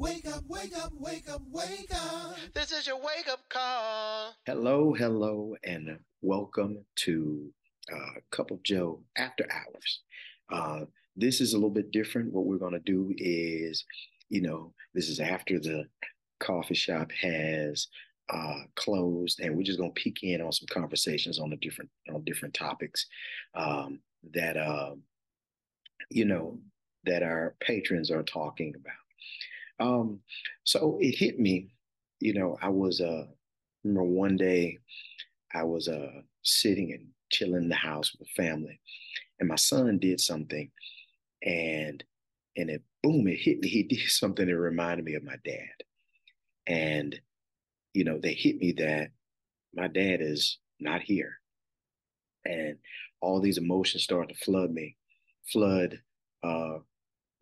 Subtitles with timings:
[0.00, 2.34] Wake up, wake up, wake up, wake up.
[2.54, 4.34] This is your wake up call.
[4.46, 7.52] Hello, hello, and welcome to
[7.92, 10.00] uh, Cup of Joe After Hours.
[10.50, 10.86] Uh,
[11.16, 12.32] this is a little bit different.
[12.32, 13.84] What we're going to do is,
[14.30, 15.84] you know, this is after the
[16.38, 17.88] coffee shop has
[18.32, 21.90] uh, closed, and we're just going to peek in on some conversations on the different
[22.08, 23.04] on different topics
[23.54, 24.00] um,
[24.32, 24.94] that uh,
[26.08, 26.58] you know
[27.04, 28.94] that our patrons are talking about.
[29.80, 30.20] Um,
[30.64, 31.68] so it hit me,
[32.20, 33.24] you know, I was uh
[33.84, 34.78] remember one day
[35.54, 38.80] I was uh sitting and chilling in the house with family,
[39.40, 40.70] and my son did something,
[41.42, 42.04] and
[42.56, 43.68] and it boom, it hit me.
[43.68, 45.68] He did something that reminded me of my dad.
[46.66, 47.20] And,
[47.94, 49.10] you know, they hit me that
[49.74, 51.38] my dad is not here.
[52.44, 52.78] And
[53.20, 54.96] all these emotions started to flood me,
[55.52, 56.00] flood
[56.42, 56.78] uh,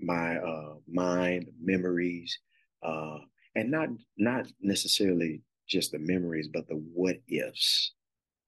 [0.01, 2.38] my uh, mind, memories,
[2.83, 3.19] uh,
[3.55, 7.93] and not not necessarily just the memories, but the what ifs.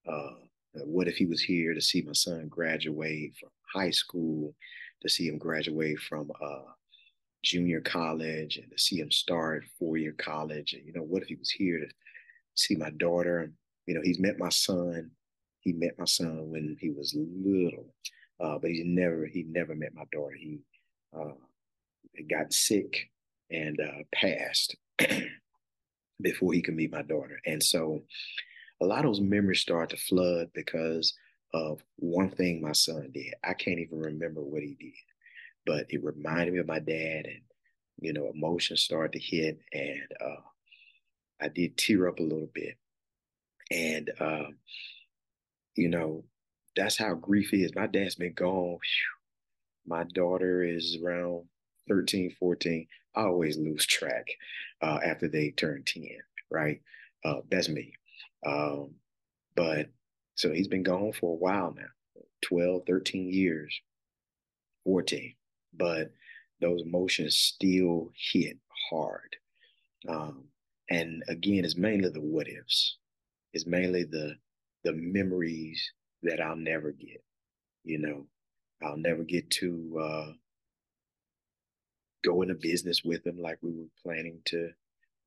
[0.08, 0.34] Uh,
[0.84, 4.54] what if he was here to see my son graduate from high school,
[5.02, 6.72] to see him graduate from uh,
[7.42, 10.72] junior college, and to see him start four year college?
[10.72, 11.86] And you know, what if he was here to
[12.54, 13.52] see my daughter?
[13.86, 15.10] You know, he's met my son.
[15.60, 17.92] He met my son when he was little,
[18.40, 20.36] uh, but he never he never met my daughter.
[20.38, 20.60] He
[21.18, 21.32] uh,
[22.28, 23.10] got sick
[23.50, 24.76] and uh, passed
[26.20, 27.40] before he could meet my daughter.
[27.46, 28.02] And so
[28.80, 31.14] a lot of those memories start to flood because
[31.52, 33.34] of one thing my son did.
[33.44, 34.92] I can't even remember what he did,
[35.66, 37.40] but it reminded me of my dad and,
[38.00, 40.40] you know, emotions started to hit and uh,
[41.40, 42.76] I did tear up a little bit.
[43.70, 44.50] And, uh,
[45.76, 46.24] you know,
[46.76, 47.74] that's how grief is.
[47.74, 48.78] My dad's been gone.
[48.78, 49.19] Whew.
[49.86, 51.44] My daughter is around
[51.88, 54.26] 13, 14, I always lose track
[54.82, 56.04] uh, after they turn 10,
[56.50, 56.80] right?
[57.24, 57.92] Uh, that's me.
[58.46, 58.94] Um,
[59.56, 59.88] but
[60.36, 63.80] so he's been gone for a while now 12, 13 years,
[64.84, 65.34] 14.
[65.76, 66.12] But
[66.60, 68.58] those emotions still hit
[68.90, 69.36] hard.
[70.08, 70.44] Um,
[70.88, 72.96] and again, it's mainly the what ifs.
[73.52, 74.36] It's mainly the
[74.82, 75.92] the memories
[76.22, 77.22] that I'll never get.
[77.84, 78.26] You know,
[78.82, 80.32] I'll never get to uh,
[82.24, 84.70] go into business with him like we were planning to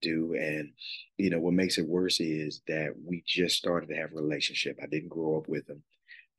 [0.01, 0.35] do.
[0.35, 0.71] And,
[1.17, 4.77] you know, what makes it worse is that we just started to have a relationship.
[4.81, 5.83] I didn't grow up with him.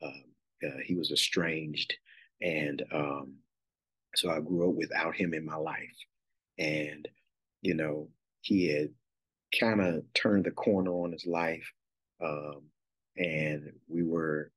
[0.03, 0.25] Um,
[0.65, 1.95] uh, he was estranged.
[2.41, 3.35] And um,
[4.15, 5.97] so I grew up without him in my life.
[6.59, 7.09] And,
[7.63, 8.09] you know,
[8.43, 8.91] he had
[9.59, 11.73] kind of turned the corner on his life.
[12.23, 12.63] Um,
[13.17, 14.51] and we were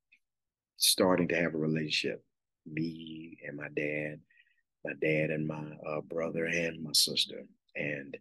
[0.77, 2.23] starting to have a relationship,
[2.71, 4.19] me and my dad
[4.87, 7.43] my dad and my uh, brother and my sister,
[7.75, 8.17] and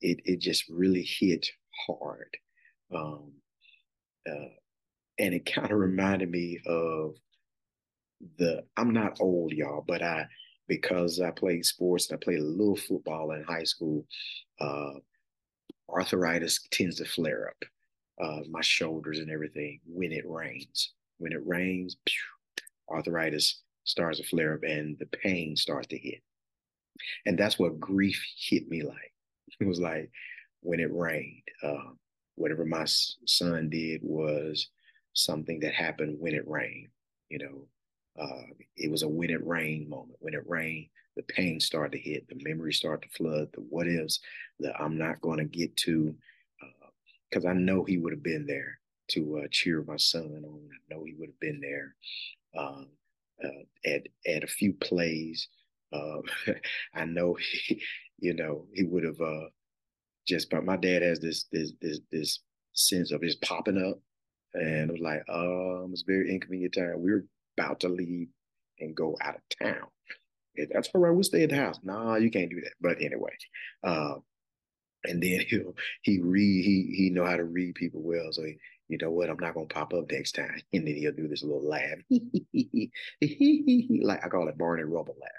[0.00, 1.48] it it just really hit
[1.86, 2.36] hard,
[2.94, 3.32] um,
[4.28, 4.52] uh,
[5.18, 7.14] and it kind of reminded me of
[8.38, 8.64] the.
[8.76, 10.26] I'm not old, y'all, but I
[10.68, 14.06] because I played sports and I played a little football in high school.
[14.60, 14.94] Uh,
[15.88, 17.64] arthritis tends to flare up
[18.22, 20.92] uh, my shoulders and everything when it rains.
[21.18, 21.96] When it rains,
[22.88, 26.22] arthritis starts to flare up and the pain starts to hit.
[27.26, 29.12] And that's what grief hit me like.
[29.58, 30.10] It was like
[30.60, 31.42] when it rained.
[31.62, 31.92] Uh,
[32.36, 34.68] whatever my son did was
[35.12, 36.88] something that happened when it rained.
[37.28, 40.18] You know, uh, it was a when it rained moment.
[40.20, 43.86] When it rained, the pain started to hit, the memories started to flood, the what
[43.86, 44.20] ifs
[44.60, 46.14] that I'm not going to get to,
[47.28, 48.78] because uh, I know he would have been there
[49.08, 50.68] to uh, cheer my son on.
[50.70, 51.94] I know he would have been there
[52.56, 52.86] um,
[53.44, 55.48] uh, at at a few plays.
[55.92, 56.20] Uh,
[56.94, 57.82] I know, he,
[58.18, 59.48] you know, he would have uh,
[60.26, 60.50] just.
[60.50, 62.40] But my dad has this this this this
[62.72, 64.00] sense of just popping up,
[64.54, 67.02] and it was like, um, it's very inconvenient time.
[67.02, 67.24] We are
[67.58, 68.28] about to leave
[68.78, 69.86] and go out of town.
[70.54, 71.78] If that's all right, we'll stay at the house.
[71.82, 72.72] Nah, you can't do that.
[72.80, 73.32] But anyway,
[73.84, 74.16] uh,
[75.04, 78.56] and then he'll he read he he know how to read people well, so he
[78.90, 80.60] you know what, I'm not gonna pop up next time.
[80.72, 81.98] And then he'll do this little laugh.
[84.02, 85.30] like I call it Barney Rubble laugh.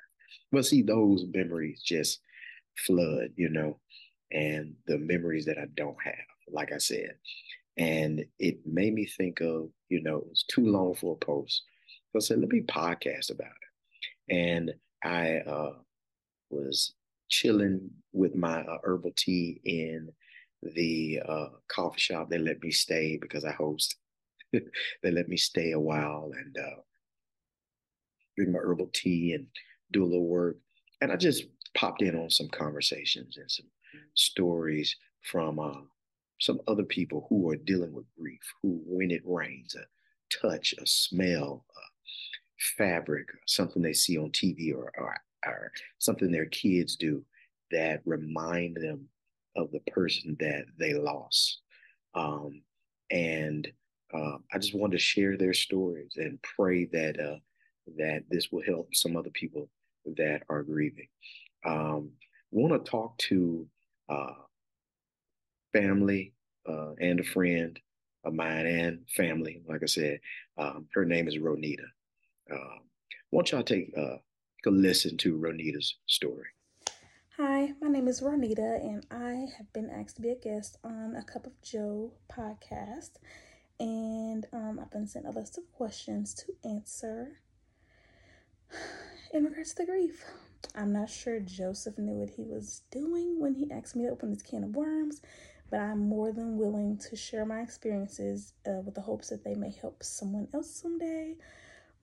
[0.51, 2.19] But see, those memories just
[2.77, 3.79] flood, you know,
[4.31, 6.13] and the memories that I don't have,
[6.49, 7.15] like I said.
[7.77, 11.63] And it made me think of, you know, it's too long for a post.
[12.11, 13.47] So I said, let me podcast about
[14.29, 14.35] it.
[14.35, 15.73] And I uh,
[16.49, 16.93] was
[17.29, 20.09] chilling with my uh, herbal tea in
[20.61, 22.29] the uh, coffee shop.
[22.29, 23.95] They let me stay because I host.
[24.53, 26.81] they let me stay a while and uh,
[28.35, 29.47] drink my herbal tea and
[29.91, 30.57] do a little work.
[31.01, 33.67] And I just popped in on some conversations and some
[34.15, 35.81] stories from uh,
[36.39, 39.85] some other people who are dealing with grief, who, when it rains, a
[40.41, 41.81] touch, a smell, a
[42.77, 45.15] fabric, something they see on TV or, or,
[45.45, 47.23] or something their kids do
[47.71, 49.07] that remind them
[49.55, 51.59] of the person that they lost.
[52.13, 52.61] Um,
[53.09, 53.67] and
[54.13, 57.39] uh, I just wanted to share their stories and pray that uh,
[57.97, 59.69] that this will help some other people
[60.17, 61.07] that are grieving.
[61.65, 62.11] Um,
[62.51, 63.67] want to talk to
[64.09, 64.33] uh,
[65.73, 66.33] family
[66.67, 67.79] uh, and a friend
[68.23, 69.61] of mine and family.
[69.67, 70.19] Like I said,
[70.57, 71.85] um, her name is Ronita.
[72.51, 72.79] Um,
[73.31, 74.17] don't y'all take, uh,
[74.65, 76.47] a listen to Ronita's story?
[77.43, 81.15] Hi, my name is Ronita, and I have been asked to be a guest on
[81.15, 83.13] a Cup of Joe podcast.
[83.79, 87.39] And um, I've been sent a list of questions to answer
[89.33, 90.23] in regards to the grief.
[90.75, 94.31] I'm not sure Joseph knew what he was doing when he asked me to open
[94.31, 95.23] this can of worms,
[95.71, 99.55] but I'm more than willing to share my experiences uh, with the hopes that they
[99.55, 101.37] may help someone else someday,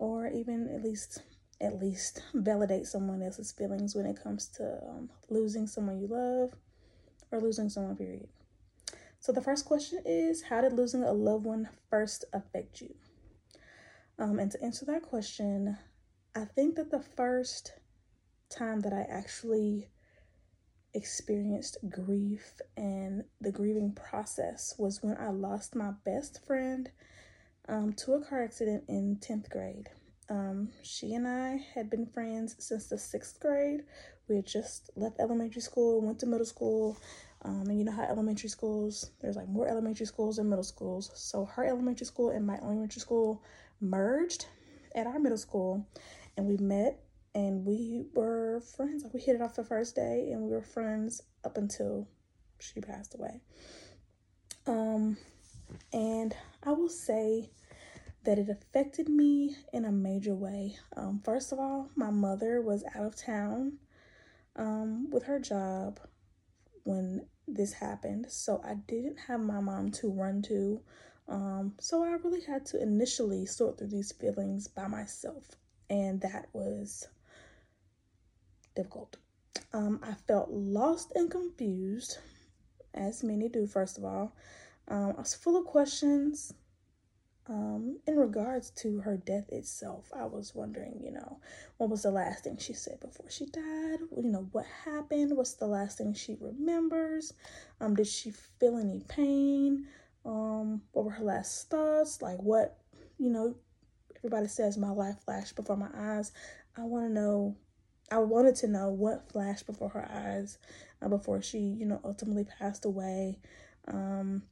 [0.01, 1.23] or even at least
[1.61, 6.55] at least validate someone else's feelings when it comes to um, losing someone you love
[7.31, 7.97] or losing someone.
[7.97, 8.29] Period.
[9.21, 12.95] So the first question is, how did losing a loved one first affect you?
[14.19, 15.77] Um, and to answer that question,
[16.35, 17.73] I think that the first
[18.49, 19.89] time that I actually
[20.95, 26.91] experienced grief and the grieving process was when I lost my best friend
[27.69, 29.91] um, to a car accident in 10th grade.
[30.31, 33.85] Um, she and I had been friends since the sixth grade.
[34.29, 36.99] We had just left elementary school, went to middle school.
[37.43, 41.11] Um, and you know how elementary schools, there's like more elementary schools than middle schools.
[41.15, 43.43] So her elementary school and my elementary school
[43.81, 44.47] merged
[44.95, 45.87] at our middle school.
[46.37, 47.01] And we met
[47.35, 49.05] and we were friends.
[49.13, 52.09] We hit it off the first day, and we were friends up until
[52.59, 53.41] she passed away.
[54.67, 55.17] Um,
[55.93, 56.35] and
[56.65, 57.51] I will say
[58.29, 60.77] that it affected me in a major way.
[60.95, 63.79] Um, first of all, my mother was out of town
[64.55, 65.99] um, with her job
[66.85, 70.79] when this happened, so I didn't have my mom to run to.
[71.27, 75.57] Um, so I really had to initially sort through these feelings by myself,
[75.89, 77.09] and that was
[78.77, 79.17] difficult.
[79.73, 82.19] Um, I felt lost and confused,
[82.93, 84.37] as many do, first of all.
[84.87, 86.53] Um, I was full of questions
[87.49, 90.11] um, in regards to her death itself.
[90.15, 91.41] I was wondering, you know,
[91.79, 93.99] what was the last thing she said before she died?
[94.17, 95.37] You know, what happened?
[95.37, 97.33] What's the last thing she remembers?
[97.81, 99.87] Um, did she feel any pain?
[100.25, 102.21] Um, what were her last thoughts?
[102.21, 102.77] Like, what,
[103.19, 103.55] you know,
[104.17, 106.33] everybody says my life flashed before my eyes.
[106.77, 107.57] I want to know
[108.11, 110.59] I wanted to know what flashed before her eyes
[111.03, 113.39] uh, before she, you know, ultimately passed away.
[113.87, 114.43] Um,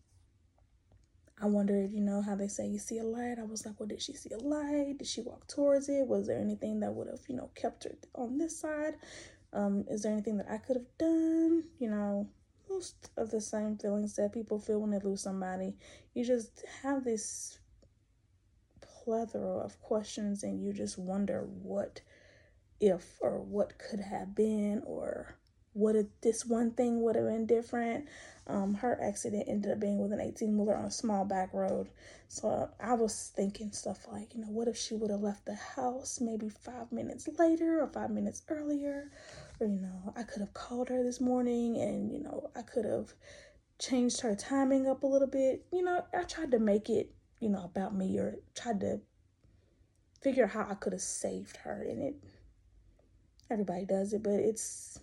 [1.41, 3.39] I wondered, you know, how they say you see a light.
[3.39, 4.97] I was like, well, did she see a light?
[4.99, 6.07] Did she walk towards it?
[6.07, 8.95] Was there anything that would have, you know, kept her on this side?
[9.53, 11.65] Um, is there anything that I could have done?
[11.79, 12.29] You know,
[12.71, 15.77] most of the same feelings that people feel when they lose somebody.
[16.15, 17.59] You just have this
[18.81, 22.01] plethora of questions and you just wonder what
[22.81, 25.37] if or what could have been or
[25.77, 28.07] what if this one thing would have been different.
[28.47, 31.89] Um, her accident ended up being with an 18 wheeler on a small back road.
[32.29, 35.55] So I was thinking stuff like, you know, what if she would have left the
[35.55, 39.11] house maybe five minutes later or five minutes earlier?
[39.61, 42.87] Or, you know, I could have called her this morning and, you know, I could
[42.87, 43.13] have
[43.79, 45.67] changed her timing up a little bit.
[45.73, 49.01] You know, I tried to make it, you know, about me or tried to
[50.23, 52.15] figure out how I could have saved her and it
[53.51, 54.99] everybody does it, but it's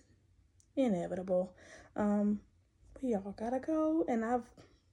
[0.76, 1.54] inevitable.
[1.96, 2.40] Um,
[3.02, 4.48] we all gotta go, and I've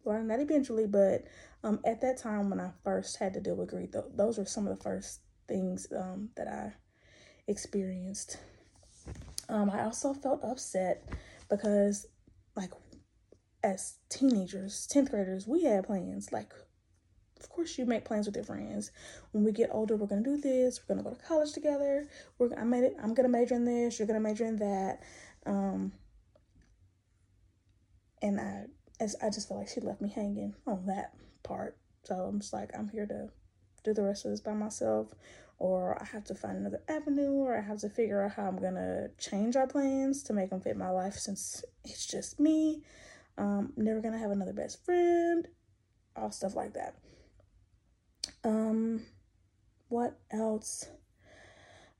[0.05, 0.87] learned that eventually.
[0.87, 1.23] But
[1.63, 4.45] um, at that time when I first had to deal with grief, th- those were
[4.45, 6.73] some of the first things um, that I
[7.47, 8.37] experienced.
[9.49, 11.03] Um, I also felt upset
[11.49, 12.05] because,
[12.55, 12.71] like,
[13.63, 16.31] as teenagers, tenth graders, we had plans.
[16.31, 16.51] Like,
[17.41, 18.91] of course you make plans with your friends
[19.31, 22.07] when we get older we're to do this we're to go to college together
[22.37, 25.01] we're i made it i'm to major in this you're to major in that
[25.45, 25.91] um
[28.21, 28.63] and i
[28.99, 31.77] as i just feel like she left me hanging on that part.
[32.03, 33.29] So i'm just like i'm here to
[33.83, 35.13] do the rest of this by myself
[35.57, 38.57] or i have to find another avenue or i have to figure out how i'm
[38.75, 42.83] to change our plans to make them fit my life since it's just me.
[43.37, 45.47] Um never to have another best friend
[46.15, 46.95] all stuff like that.
[48.43, 49.01] Um,
[49.89, 50.87] what else?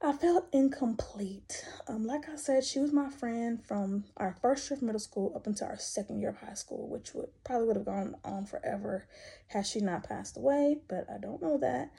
[0.03, 1.63] I felt incomplete.
[1.88, 5.31] Um, like I said, she was my friend from our first year of middle school
[5.36, 8.46] up until our second year of high school, which would probably would have gone on
[8.46, 9.08] forever
[9.48, 11.91] had she not passed away, but I don't know that.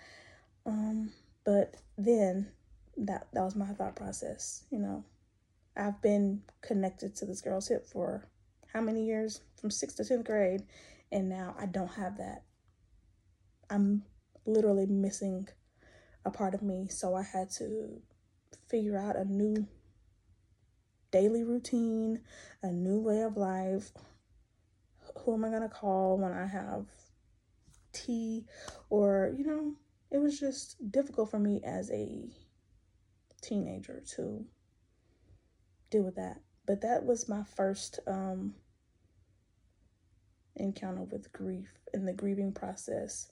[0.66, 1.12] Um,
[1.44, 2.49] but then
[2.97, 5.04] that that was my thought process, you know.
[5.76, 8.28] I've been connected to this girl's hip for
[8.73, 9.40] how many years?
[9.61, 10.62] From sixth to tenth grade,
[11.12, 12.42] and now I don't have that.
[13.71, 14.02] I'm
[14.44, 15.49] literally missing
[16.25, 16.88] a part of me.
[16.88, 18.00] So I had to
[18.69, 19.67] figure out a new
[21.11, 22.21] daily routine,
[22.62, 23.93] a new way of life.
[25.19, 26.87] Who am I going to call when I have
[27.93, 28.47] tea?
[28.91, 29.75] Or, you know,
[30.11, 32.29] it was just difficult for me as a
[33.43, 34.45] teenager to
[35.91, 36.41] deal with that.
[36.67, 38.55] But that was my first um,
[40.57, 43.31] encounter with grief and the grieving process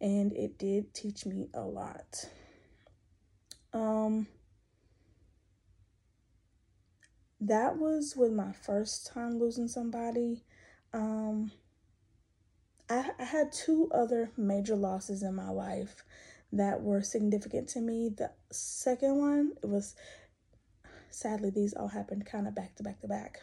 [0.00, 2.24] and it did teach me a lot.
[3.72, 4.26] Um,
[7.40, 10.44] that was with my first time losing somebody.
[10.92, 11.52] Um,
[12.88, 16.04] I, I had two other major losses in my life
[16.52, 18.08] that were significant to me.
[18.16, 19.94] The second one, it was
[21.10, 23.40] sadly, these all happened kind of back to back to back.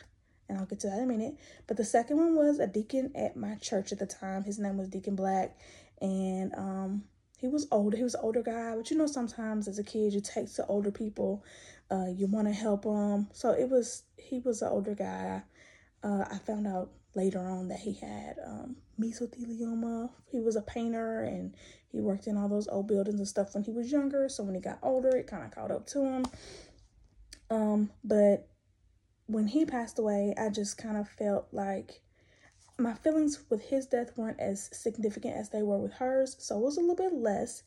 [0.47, 1.37] And I'll get to that in a minute.
[1.65, 4.43] But the second one was a deacon at my church at the time.
[4.43, 5.57] His name was Deacon Black
[6.01, 7.03] and um
[7.39, 10.13] he was older he was an older guy but you know sometimes as a kid
[10.13, 11.43] you take to older people
[11.91, 15.41] uh you want to help them so it was he was an older guy.
[16.03, 20.09] Uh i found out later on that he had um mesothelioma.
[20.31, 21.53] He was a painter and
[21.91, 24.29] he worked in all those old buildings and stuff when he was younger.
[24.29, 26.25] So when he got older it kind of caught up to him.
[27.49, 28.47] Um but
[29.27, 32.01] when he passed away i just kind of felt like
[32.77, 36.63] my feelings with his death weren't as significant as they were with hers, so it
[36.63, 37.63] was a little bit less.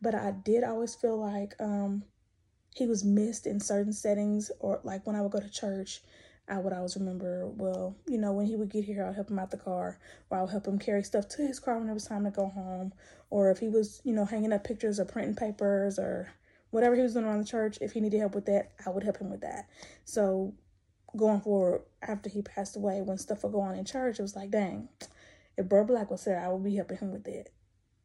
[0.00, 2.04] But I did always feel like um,
[2.74, 6.02] he was missed in certain settings, or like when I would go to church,
[6.48, 9.38] I would always remember, well, you know, when he would get here, I'll help him
[9.38, 9.98] out the car,
[10.30, 12.48] or I'll help him carry stuff to his car when it was time to go
[12.48, 12.92] home,
[13.30, 16.28] or if he was, you know, hanging up pictures or printing papers or
[16.70, 19.04] whatever he was doing around the church, if he needed help with that, I would
[19.04, 19.68] help him with that.
[20.04, 20.54] So
[21.16, 24.36] going forward after he passed away, when stuff would go on in church, it was
[24.36, 24.88] like, dang,
[25.56, 27.52] if Bro Black was there, I would be helping him with it.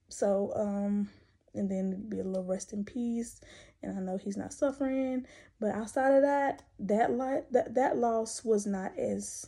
[0.10, 1.10] So, um,
[1.54, 3.42] and then be a little rest in peace.
[3.82, 5.26] And I know he's not suffering,
[5.60, 9.46] but outside of that, that light that that loss was not as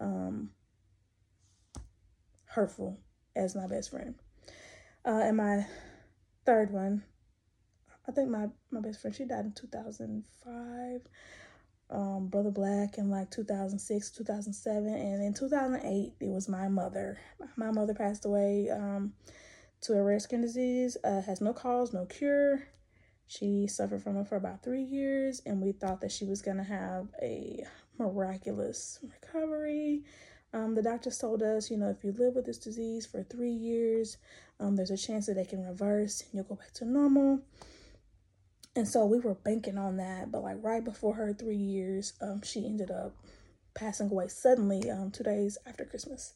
[0.00, 0.50] um
[2.46, 3.00] hurtful
[3.34, 4.14] as my best friend.
[5.04, 5.66] Uh, and my
[6.46, 7.02] third one,
[8.08, 11.00] I think my my best friend she died in two thousand five
[11.94, 17.18] um, Brother Black in like 2006, 2007, and in 2008 it was my mother.
[17.56, 19.12] My mother passed away um,
[19.82, 20.96] to a rare skin disease.
[21.04, 22.64] Uh, has no cause, no cure.
[23.26, 26.64] She suffered from it for about three years, and we thought that she was gonna
[26.64, 27.64] have a
[27.98, 30.02] miraculous recovery.
[30.52, 33.50] Um, the doctors told us, you know, if you live with this disease for three
[33.50, 34.18] years,
[34.60, 37.40] um, there's a chance that they can reverse and you'll go back to normal.
[38.76, 42.42] And so we were banking on that, but like right before her three years, um,
[42.42, 43.14] she ended up
[43.74, 46.34] passing away suddenly, um, two days after Christmas.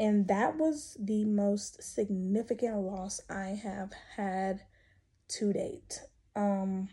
[0.00, 4.62] And that was the most significant loss I have had
[5.28, 6.00] to date.
[6.34, 6.88] Um,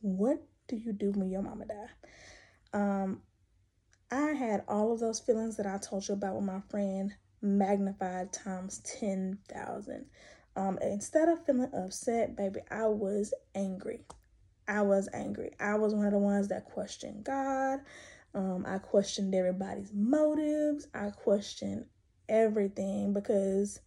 [0.00, 1.88] what do you do when your mama die?
[2.72, 3.22] Um,
[4.10, 7.12] I had all of those feelings that I told you about with my friend
[7.42, 10.06] magnified times 10,000.
[10.56, 14.04] Um, instead of feeling upset, baby, I was angry.
[14.66, 15.50] I was angry.
[15.60, 17.80] I was one of the ones that questioned God.
[18.34, 20.88] Um, I questioned everybody's motives.
[20.94, 21.86] I questioned
[22.28, 23.80] everything because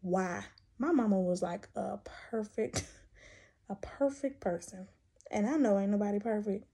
[0.00, 0.44] why?
[0.78, 1.98] My mama was like a
[2.30, 2.84] perfect,
[3.68, 4.86] a perfect person.
[5.30, 6.64] And I know ain't nobody perfect,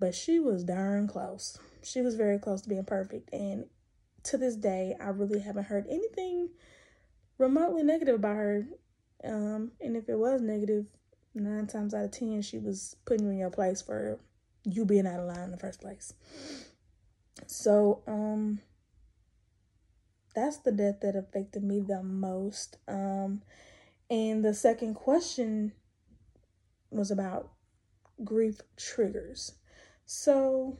[0.00, 1.58] but she was darn close.
[1.82, 3.32] She was very close to being perfect.
[3.32, 3.66] And
[4.30, 6.50] to this day, I really haven't heard anything
[7.38, 8.66] remotely negative about her.
[9.24, 10.86] Um, and if it was negative,
[11.34, 14.18] nine times out of ten, she was putting you in your place for
[14.64, 16.12] you being out of line in the first place.
[17.46, 18.60] So, um,
[20.34, 22.76] that's the death that affected me the most.
[22.86, 23.42] Um,
[24.10, 25.72] and the second question
[26.90, 27.50] was about
[28.24, 29.52] grief triggers.
[30.04, 30.78] So,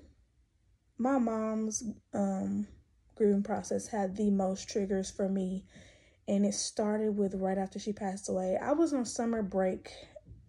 [0.97, 2.67] my mom's um
[3.19, 5.65] grieving process had the most triggers for me.
[6.27, 8.59] And it started with right after she passed away.
[8.61, 9.91] I was on summer break,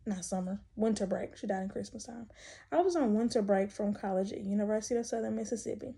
[0.06, 1.38] not summer, winter break.
[1.38, 2.28] She died in Christmas time.
[2.72, 5.96] I was on winter break from college at University of Southern Mississippi.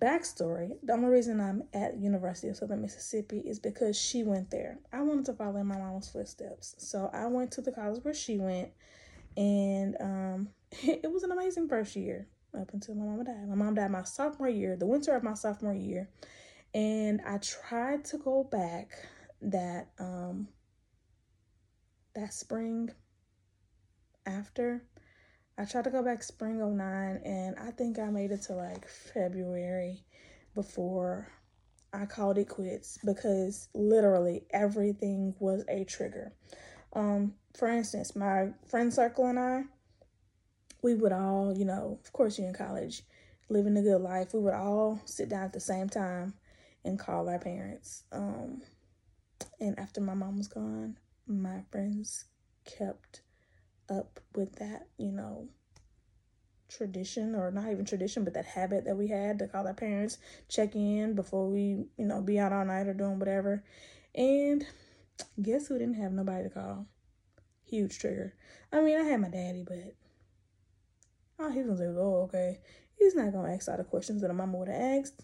[0.00, 4.78] backstory the only reason i'm at university of southern mississippi is because she went there
[4.94, 8.14] i wanted to follow in my mom's footsteps so i went to the college where
[8.14, 8.70] she went
[9.36, 10.48] and um,
[10.82, 12.26] it was an amazing first year
[12.58, 13.48] up until my mom died.
[13.48, 16.08] My mom died my sophomore year the winter of my sophomore year.
[16.72, 18.90] And i tried to go back
[19.42, 20.48] that um
[22.14, 22.90] that spring
[24.26, 24.84] after.
[25.58, 28.88] I tried to go back spring 09 and I think I made it to like
[28.88, 30.04] February
[30.54, 31.28] before
[31.92, 36.32] I called it quits because literally everything was a trigger.
[36.92, 39.64] Um, for instance, my friend circle and I,
[40.82, 43.02] we would all, you know, of course you're in college,
[43.48, 44.32] living a good life.
[44.34, 46.34] We would all sit down at the same time
[46.84, 48.04] and call our parents.
[48.12, 48.62] Um,
[49.60, 50.96] and after my mom was gone,
[51.26, 52.24] my friends
[52.64, 53.22] kept
[53.88, 55.48] up with that, you know,
[56.68, 60.18] tradition or not even tradition, but that habit that we had to call our parents,
[60.48, 63.62] check in before we, you know, be out all night or doing whatever.
[64.14, 64.64] And
[65.40, 66.86] guess who didn't have nobody to call?
[67.66, 68.34] Huge trigger.
[68.72, 69.94] I mean, I had my daddy, but
[71.40, 72.58] oh, he was like, oh, okay.
[72.98, 75.22] He's not gonna ask all the questions that a mama would have asked,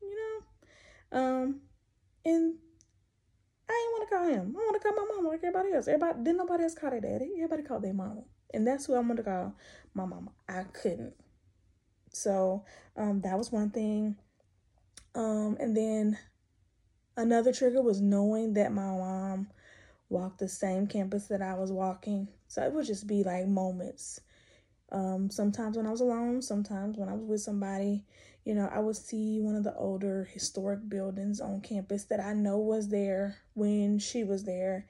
[0.00, 1.18] you know.
[1.18, 1.60] Um,
[2.24, 2.54] and
[3.68, 4.56] I didn't want to call him.
[4.56, 5.88] I want to call my mama like everybody else.
[5.88, 7.32] Everybody didn't nobody else call their daddy.
[7.36, 8.22] Everybody called their mama.
[8.54, 9.54] And that's who I wanted to call
[9.94, 10.32] my mama.
[10.48, 11.14] I couldn't.
[12.10, 12.64] So
[12.96, 14.16] um that was one thing.
[15.14, 16.18] Um and then
[17.16, 19.48] another trigger was knowing that my mom
[20.08, 22.28] walked the same campus that I was walking.
[22.48, 24.20] So it would just be like moments.
[24.92, 28.04] Um, sometimes when I was alone, sometimes when I was with somebody,
[28.44, 32.34] you know, I would see one of the older historic buildings on campus that I
[32.34, 34.86] know was there when she was there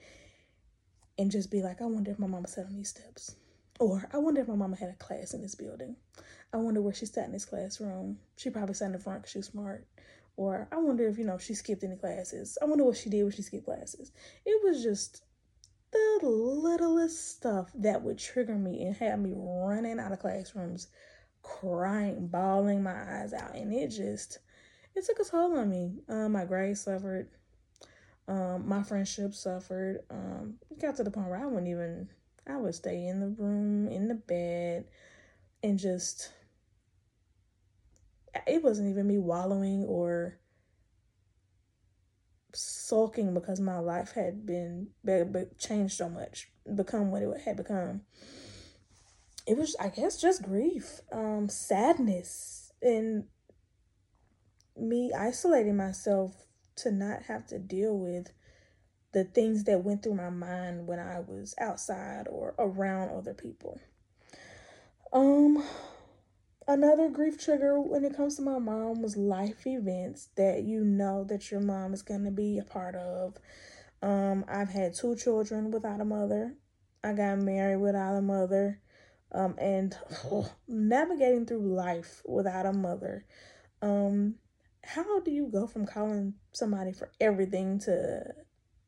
[1.19, 3.37] and just be like, I wonder if my mama sat on these steps.
[3.79, 5.97] Or I wonder if my mama had a class in this building.
[6.53, 8.19] I wonder where she sat in this classroom.
[8.37, 9.87] She probably sat in the front because she was smart.
[10.37, 12.59] Or I wonder if, you know, she skipped any classes.
[12.61, 14.11] I wonder what she did when she skipped classes.
[14.45, 15.23] It was just
[15.93, 20.89] the littlest stuff that would trigger me and have me running out of classrooms
[21.43, 24.39] crying, bawling my eyes out, and it just
[24.95, 25.95] it took a toll on me.
[26.09, 27.29] Um, my grades suffered.
[28.29, 30.01] Um, my friendship suffered.
[30.11, 32.09] Um, it got to the point where I wouldn't even.
[32.47, 34.87] I would stay in the room, in the bed,
[35.63, 36.33] and just.
[38.47, 40.39] It wasn't even me wallowing or
[42.55, 44.89] sulking because my life had been
[45.59, 48.03] changed so much, become what it had become.
[49.47, 53.25] It was i guess just grief um sadness and
[54.77, 58.33] me isolating myself to not have to deal with
[59.13, 63.81] the things that went through my mind when i was outside or around other people.
[65.13, 65.63] Um
[66.69, 71.25] another grief trigger when it comes to my mom was life events that you know
[71.25, 73.37] that your mom is going to be a part of
[74.03, 76.55] um i've had two children without a mother
[77.03, 78.81] i got married without a mother
[79.33, 79.97] um, and
[80.31, 83.25] oh, navigating through life without a mother.
[83.81, 84.37] Um,
[84.85, 88.23] how do you go from calling somebody for everything to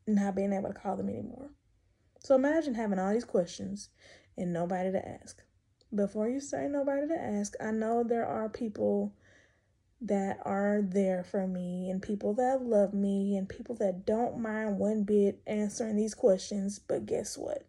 [0.07, 1.51] not being able to call them anymore?
[2.19, 3.89] So imagine having all these questions
[4.37, 5.41] and nobody to ask.
[5.93, 9.13] Before you say nobody to ask, I know there are people
[10.01, 14.77] that are there for me and people that love me and people that don't mind
[14.77, 16.79] one bit answering these questions.
[16.79, 17.65] But guess what?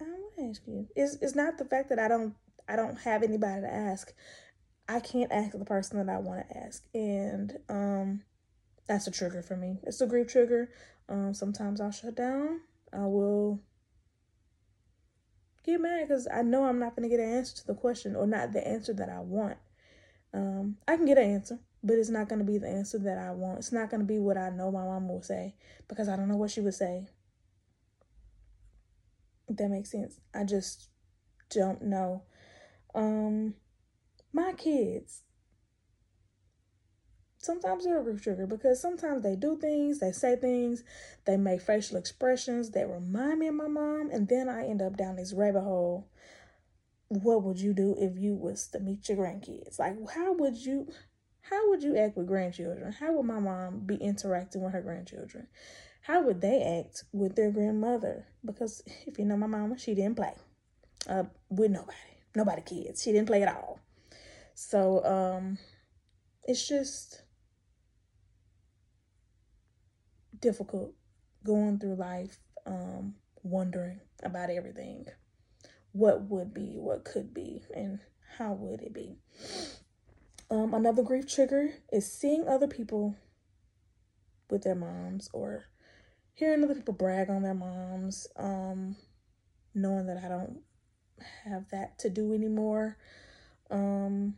[0.00, 0.88] I want to ask you.
[0.96, 2.34] It's it's not the fact that I don't
[2.68, 4.12] I don't have anybody to ask.
[4.88, 8.22] I can't ask the person that I want to ask, and um,
[8.86, 9.78] that's a trigger for me.
[9.82, 10.70] It's a grief trigger.
[11.08, 12.60] Um, sometimes I'll shut down.
[12.92, 13.60] I will
[15.68, 18.16] get mad because I know I'm not going to get an answer to the question
[18.16, 19.58] or not the answer that I want.
[20.32, 23.18] Um, I can get an answer, but it's not going to be the answer that
[23.18, 23.58] I want.
[23.58, 25.54] It's not going to be what I know my mom will say
[25.88, 27.06] because I don't know what she would say.
[29.48, 30.20] If that makes sense.
[30.34, 30.88] I just
[31.50, 32.22] don't know.
[32.94, 33.54] Um,
[34.32, 35.22] my kids.
[37.48, 40.84] Sometimes they're a grief trigger because sometimes they do things, they say things,
[41.24, 44.98] they make facial expressions that remind me of my mom, and then I end up
[44.98, 46.06] down this rabbit hole.
[47.08, 49.78] What would you do if you was to meet your grandkids?
[49.78, 50.88] Like, how would you,
[51.40, 52.92] how would you act with grandchildren?
[52.92, 55.48] How would my mom be interacting with her grandchildren?
[56.08, 58.26] how would they act with their grandmother?
[58.44, 60.34] Because if you know my mama, she didn't play
[61.08, 61.96] uh, with nobody,
[62.34, 63.02] nobody kids.
[63.02, 63.78] She didn't play at all.
[64.54, 65.58] So um,
[66.44, 67.22] it's just
[70.40, 70.94] difficult
[71.44, 75.06] going through life, um, wondering about everything.
[75.92, 78.00] What would be, what could be, and
[78.36, 79.16] how would it be?
[80.50, 83.16] Um, another grief trigger is seeing other people
[84.50, 85.64] with their moms or
[86.34, 88.96] hearing other people brag on their moms, um,
[89.74, 90.60] knowing that I don't
[91.44, 92.96] have that to do anymore.
[93.70, 94.36] Um,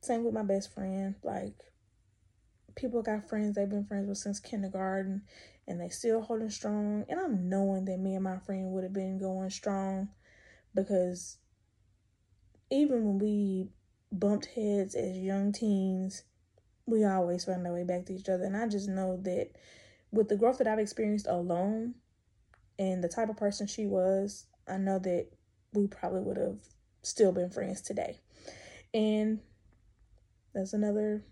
[0.00, 1.16] same with my best friend.
[1.22, 1.56] Like,
[2.76, 5.22] people got friends they've been friends with since kindergarten
[5.66, 7.04] and they still holding strong.
[7.08, 10.08] And I'm knowing that me and my friend would have been going strong
[10.74, 11.38] because
[12.70, 13.68] even when we
[14.12, 16.24] bumped heads as young teens,
[16.86, 18.44] we always found our way back to each other.
[18.44, 19.50] And I just know that
[20.10, 21.94] with the growth that I've experienced alone
[22.78, 25.28] and the type of person she was, I know that
[25.72, 26.58] we probably would have
[27.02, 28.20] still been friends today.
[28.92, 29.40] And
[30.54, 31.24] that's another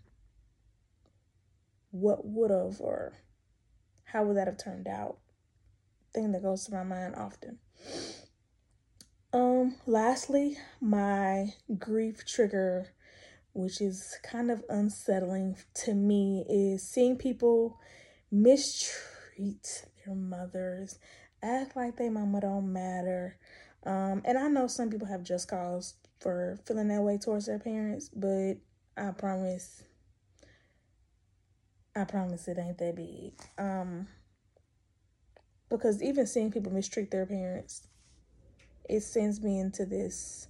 [1.93, 3.13] what would have or
[4.05, 5.17] how would that have turned out
[6.13, 7.59] thing that goes to my mind often.
[9.31, 12.89] Um, lastly, my grief trigger,
[13.53, 17.79] which is kind of unsettling to me, is seeing people
[18.31, 20.99] mistreat their mothers,
[21.41, 23.37] act like they mama don't matter.
[23.85, 27.59] Um, and I know some people have just cause for feeling that way towards their
[27.59, 28.55] parents, but
[28.95, 29.83] I promise
[31.95, 33.33] I promise it ain't that big.
[33.57, 34.07] Um
[35.69, 37.87] because even seeing people mistreat their parents
[38.89, 40.47] it sends me into this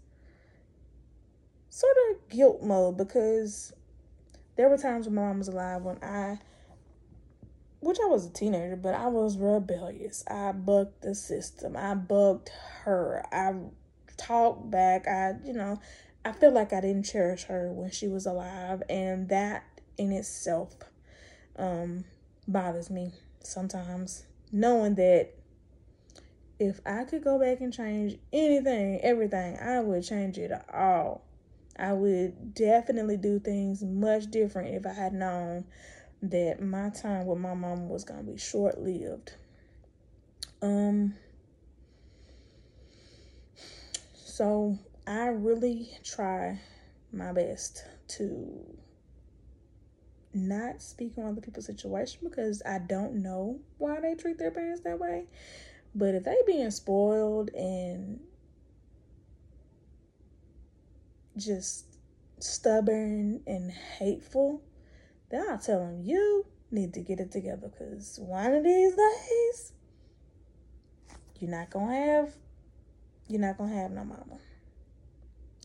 [1.70, 3.74] sort of guilt mode because
[4.56, 6.40] there were times when my mom was alive when I,
[7.80, 10.24] which I was a teenager, but I was rebellious.
[10.30, 11.76] I bucked the system.
[11.76, 12.52] I bucked
[12.84, 13.26] her.
[13.32, 13.56] I
[14.18, 15.08] talked back.
[15.08, 15.80] I, you know,
[16.24, 19.64] I feel like I didn't cherish her when she was alive, and that
[19.98, 20.76] in itself
[21.58, 22.06] um,
[22.48, 23.12] bothers me
[23.42, 25.32] sometimes, knowing that
[26.60, 31.24] if I could go back and change anything, everything, I would change it all.
[31.78, 35.66] I would definitely do things much different if I had known
[36.22, 39.34] that my time with my mom was to be short lived.
[40.62, 41.16] Um,
[44.14, 46.62] so I really try
[47.12, 48.78] my best to
[50.34, 54.82] not speak on other people's situation because I don't know why they treat their parents
[54.82, 55.26] that way.
[55.96, 58.20] But if they being spoiled and
[61.38, 61.86] just
[62.40, 64.62] stubborn and hateful,
[65.30, 69.74] then I'll tell them you need to get it together because one of these days
[71.40, 72.34] you're not gonna have
[73.28, 74.40] you're not gonna have no mama.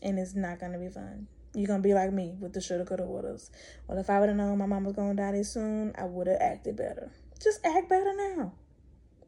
[0.01, 1.27] And it's not gonna be fun.
[1.53, 3.49] You're gonna be like me with the shoulda, coulda, wouldas.
[3.87, 6.27] Well, if I would have known my mom was gonna die this soon, I would
[6.27, 7.11] have acted better.
[7.41, 8.53] Just act better now.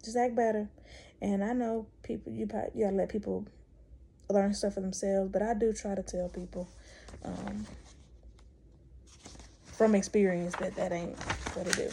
[0.03, 0.69] Just act better.
[1.21, 3.47] And I know people, you probably, you gotta let people
[4.29, 6.69] learn stuff for themselves, but I do try to tell people
[7.23, 7.65] um,
[9.65, 11.17] from experience that that ain't
[11.55, 11.91] what to do.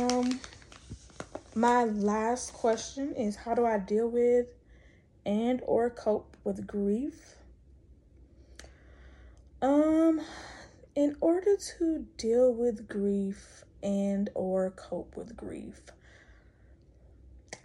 [0.00, 0.40] Um,
[1.54, 4.46] my last question is how do I deal with
[5.26, 7.37] and or cope with grief?
[9.60, 10.20] Um,
[10.94, 15.80] in order to deal with grief and or cope with grief,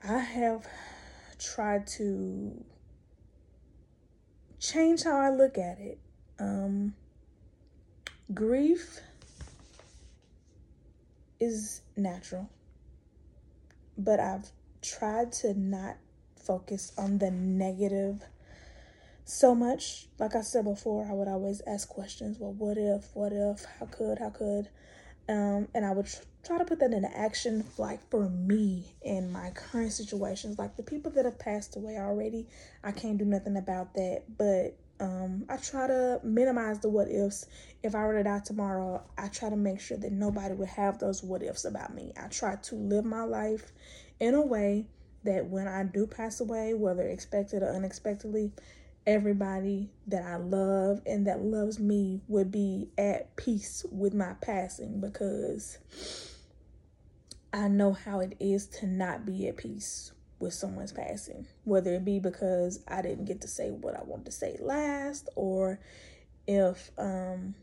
[0.04, 0.66] I have
[1.38, 2.64] tried to
[4.60, 6.00] change how I look at it.
[6.40, 6.96] Um,
[8.34, 9.00] grief
[11.40, 12.50] is natural,
[13.98, 14.52] but I've
[14.82, 15.98] tried to not
[16.36, 18.24] focus on the negative
[19.26, 20.08] so much.
[20.20, 22.38] Like I said before, I would always ask questions.
[22.40, 23.10] Well, what if?
[23.14, 23.66] What if?
[23.80, 24.20] How could?
[24.20, 24.70] How could?
[25.30, 29.32] Um, and I would tr- try to put that into action, like for me in
[29.32, 30.60] my current situations.
[30.60, 32.48] Like the people that have passed away already,
[32.84, 34.24] I can't do nothing about that.
[34.38, 37.46] But um, I try to minimize the what ifs.
[37.82, 41.00] If I were to die tomorrow, I try to make sure that nobody would have
[41.00, 42.14] those what ifs about me.
[42.22, 43.72] I try to live my life
[44.20, 44.88] in a way
[45.24, 48.52] that when I do pass away, whether expected or unexpectedly,
[49.06, 55.02] everybody that I love and that loves me would be at peace with my passing
[55.02, 55.78] because
[57.52, 62.06] I know how it is to not be at peace with someone's passing, whether it
[62.06, 65.80] be because I didn't get to say what I wanted to say last or
[66.48, 67.56] if um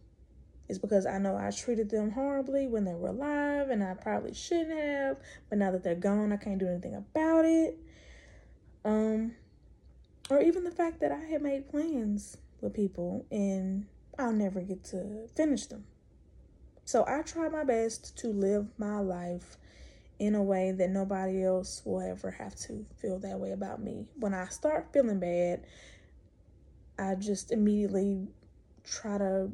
[0.68, 4.32] it's because I know I treated them horribly when they were alive and I probably
[4.34, 5.16] shouldn't have,
[5.48, 7.76] but now that they're gone, I can't do anything about it.
[8.84, 9.34] Um
[10.30, 13.86] or even the fact that I had made plans with people and
[14.18, 15.84] I'll never get to finish them.
[16.84, 19.56] So I try my best to live my life
[20.18, 24.06] in a way that nobody else will ever have to feel that way about me.
[24.16, 25.64] When I start feeling bad,
[26.98, 28.28] I just immediately
[28.84, 29.50] try to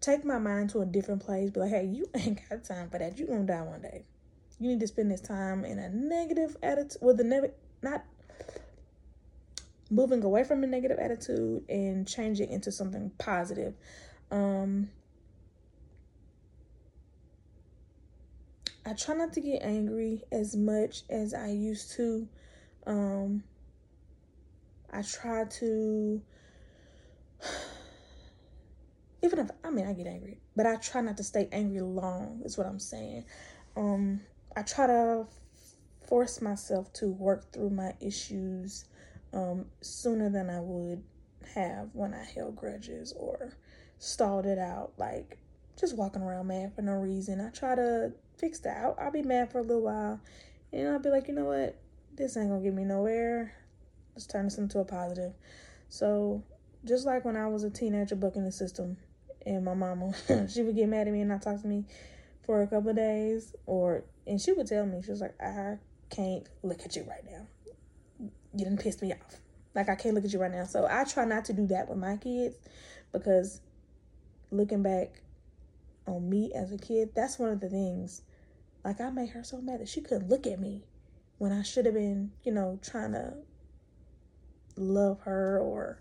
[0.00, 1.50] take my mind to a different place.
[1.50, 3.18] Be like, hey, you ain't got time for that.
[3.18, 4.04] You gonna die one day.
[4.58, 8.04] You need to spend this time in a negative attitude with a negative, not
[9.90, 13.74] moving away from a negative attitude and changing into something positive.
[14.30, 14.90] Um,
[18.84, 22.28] I try not to get angry as much as I used to.
[22.86, 23.44] Um,
[24.92, 26.22] I try to,
[29.22, 32.42] even if I mean I get angry, but I try not to stay angry long.
[32.44, 33.24] Is what I'm saying.
[33.76, 34.20] Um,
[34.56, 35.26] I try to
[36.06, 38.86] force myself to work through my issues
[39.32, 41.02] um, sooner than I would
[41.54, 43.56] have when I held grudges or
[43.98, 45.38] stalled it out, like
[45.78, 47.40] just walking around mad for no reason.
[47.40, 48.78] I try to fix that.
[48.78, 50.20] I'll, I'll be mad for a little while,
[50.72, 51.78] and I'll be like, you know what,
[52.14, 53.54] this ain't gonna get me nowhere.
[54.14, 55.32] Let's turn this into a positive.
[55.88, 56.42] So,
[56.84, 58.96] just like when I was a teenager bucking the system,
[59.46, 60.12] and my mama,
[60.52, 61.84] she would get mad at me and not talk to me
[62.44, 65.78] for a couple days, or and she would tell me, she was like, I
[66.10, 67.46] can't look at you right now.
[68.54, 69.40] You didn't piss me off.
[69.74, 70.64] Like I can't look at you right now.
[70.64, 72.56] So I try not to do that with my kids
[73.12, 73.60] because
[74.50, 75.22] looking back
[76.06, 78.22] on me as a kid, that's one of the things.
[78.84, 80.84] Like I made her so mad that she couldn't look at me
[81.38, 83.34] when I should have been, you know, trying to
[84.76, 86.00] love her or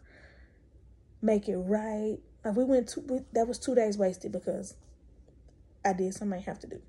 [1.22, 2.18] make it right.
[2.44, 4.76] Like we went to we, that was two days wasted because
[5.88, 6.82] I did something I have to do.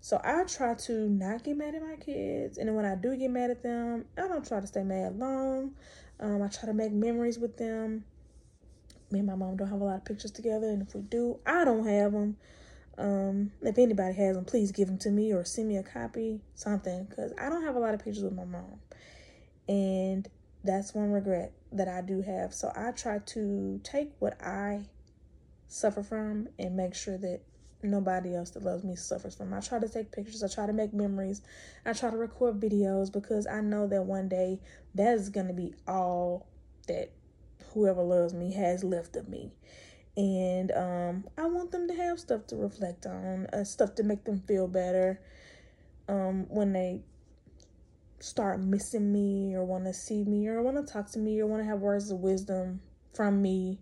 [0.00, 3.30] So I try to not get mad at my kids, and when I do get
[3.30, 5.74] mad at them, I don't try to stay mad long.
[6.20, 8.04] Um, I try to make memories with them.
[9.10, 11.38] Me and my mom don't have a lot of pictures together, and if we do,
[11.46, 12.36] I don't have them.
[12.96, 16.40] Um, if anybody has them, please give them to me or send me a copy,
[16.54, 18.80] something, because I don't have a lot of pictures with my mom,
[19.68, 20.28] and
[20.64, 22.54] that's one regret that I do have.
[22.54, 24.86] So I try to take what I
[25.66, 27.40] suffer from and make sure that
[27.82, 29.52] nobody else that loves me suffers from.
[29.54, 31.42] I try to take pictures, I try to make memories,
[31.86, 34.60] I try to record videos because I know that one day
[34.94, 36.46] that is going to be all
[36.88, 37.12] that
[37.72, 39.52] whoever loves me has left of me.
[40.16, 44.24] And um, I want them to have stuff to reflect on, uh, stuff to make
[44.24, 45.20] them feel better
[46.08, 47.02] um, when they
[48.20, 51.46] start missing me or want to see me or want to talk to me or
[51.46, 52.80] want to have words of wisdom
[53.14, 53.78] from me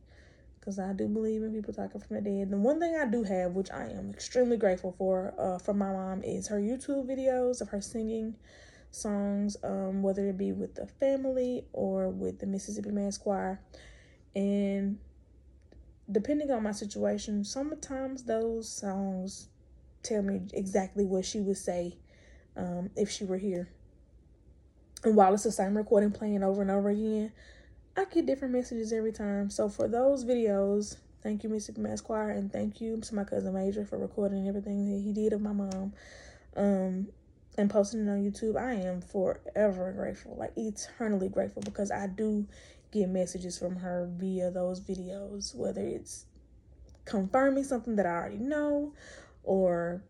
[0.67, 2.51] because I do believe in people talking from the dead.
[2.51, 5.93] The one thing I do have, which I am extremely grateful for, uh, from my
[5.93, 8.35] mom, is her YouTube videos of her singing
[8.91, 13.61] songs, um, whether it be with the family or with the Mississippi Mass Choir.
[14.35, 14.99] And
[16.11, 19.49] depending on my situation, sometimes those songs
[20.03, 21.97] tell me exactly what she would say
[22.57, 23.69] um, if she were here.
[25.05, 27.31] And while it's the same recording playing over and over again,
[27.97, 29.49] I get different messages every time.
[29.49, 33.87] So for those videos, thank you, Mass Choir, and thank you to my cousin Major
[33.87, 35.95] for recording everything that he did of my mom,
[36.57, 37.09] um,
[37.57, 38.61] and posting it on YouTube.
[38.61, 42.47] I am forever grateful, like eternally grateful, because I do
[42.93, 46.27] get messages from her via those videos, whether it's
[47.07, 48.93] confirming something that I already know,
[49.43, 50.03] or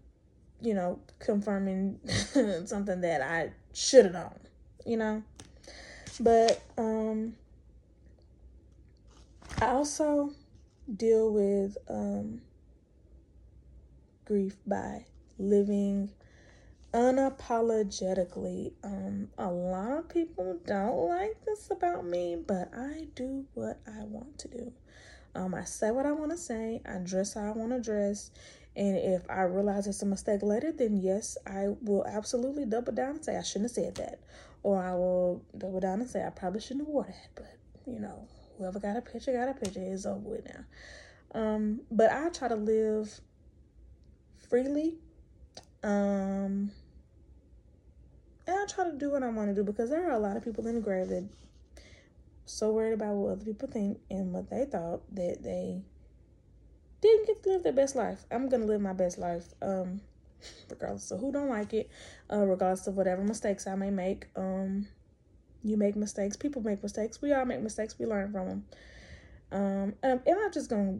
[0.60, 2.00] you know, confirming
[2.64, 4.40] something that I should have known,
[4.84, 5.22] you know.
[6.18, 7.34] But um
[9.58, 10.32] I also
[10.96, 12.42] deal with um,
[14.26, 15.06] grief by
[15.38, 16.10] living
[16.92, 18.72] unapologetically.
[18.84, 24.04] Um, a lot of people don't like this about me, but I do what I
[24.04, 24.72] want to do.
[25.34, 28.30] Um, I say what I want to say, I dress how I want to dress,
[28.76, 33.16] and if I realize it's a mistake later, then yes, I will absolutely double down
[33.16, 34.20] and say I shouldn't have said that,
[34.62, 37.28] or I will double down and say I probably shouldn't have wore that.
[37.34, 39.80] But you know, whoever got a picture got a picture.
[39.80, 40.64] It's over with now.
[41.34, 43.20] Um, but I try to live
[44.48, 44.98] freely.
[45.82, 46.70] Um,
[48.46, 50.36] and I try to do what I want to do because there are a lot
[50.36, 51.28] of people in the grave that
[52.44, 55.82] so worried about what other people think and what they thought that they
[57.00, 58.24] didn't get to live their best life.
[58.30, 60.00] I'm gonna live my best life, um,
[60.70, 61.90] regardless of who don't like it,
[62.32, 64.26] uh, regardless of whatever mistakes I may make.
[64.36, 64.86] Um,
[65.66, 66.36] you make mistakes.
[66.36, 67.20] People make mistakes.
[67.20, 67.98] We all make mistakes.
[67.98, 68.64] We learn from them.
[69.52, 70.98] Um, am I just gonna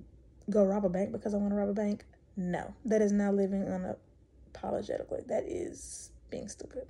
[0.51, 2.05] go rob a bank because I want to rob a bank?
[2.37, 5.27] No, that is not living unapologetically.
[5.29, 6.89] That is being stupid.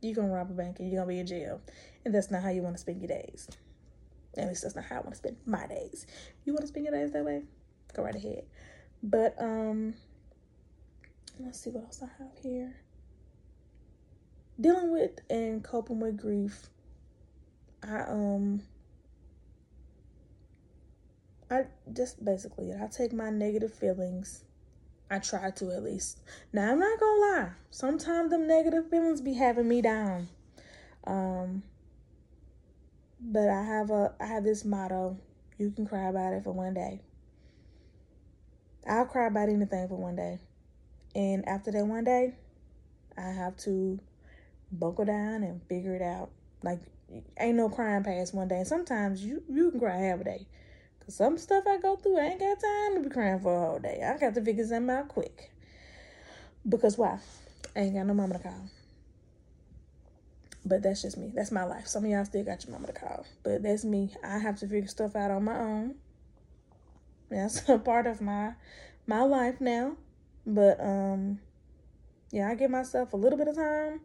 [0.00, 1.60] You're gonna rob a bank and you're gonna be in jail,
[2.04, 3.48] and that's not how you want to spend your days.
[4.36, 6.06] At least that's not how I want to spend my days.
[6.44, 7.42] You want to spend your days that way?
[7.94, 8.44] Go right ahead.
[9.02, 9.94] But um,
[11.40, 12.74] let's see what else I have here.
[14.60, 16.68] Dealing with and coping with grief
[17.88, 18.62] I um
[21.50, 24.44] I just basically I take my negative feelings.
[25.08, 26.20] I try to at least.
[26.52, 27.48] Now I'm not gonna lie.
[27.70, 30.28] Sometimes them negative feelings be having me down.
[31.06, 31.62] Um
[33.20, 35.18] but I have a I have this motto.
[35.58, 37.00] You can cry about it for one day.
[38.88, 40.38] I'll cry about anything for one day.
[41.14, 42.34] And after that one day,
[43.16, 43.98] I have to
[44.70, 46.30] buckle down and figure it out.
[46.62, 46.80] Like
[47.38, 48.64] ain't no crying past one day.
[48.64, 50.46] Sometimes you you can cry half a day.
[51.04, 53.66] Cause some stuff I go through, I ain't got time to be crying for a
[53.66, 54.02] whole day.
[54.04, 55.52] I got to figure something out quick.
[56.68, 57.20] Because why?
[57.76, 58.68] I ain't got no mama to call.
[60.64, 61.30] But that's just me.
[61.32, 61.86] That's my life.
[61.86, 63.24] Some of y'all still got your mama to call.
[63.44, 64.10] But that's me.
[64.24, 65.94] I have to figure stuff out on my own.
[67.30, 68.54] That's a part of my
[69.06, 69.96] my life now.
[70.44, 71.38] But um
[72.32, 74.00] yeah, I give myself a little bit of time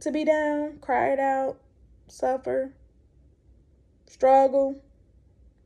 [0.00, 1.58] to be down, cry it out,
[2.10, 2.72] suffer,
[4.06, 4.82] struggle.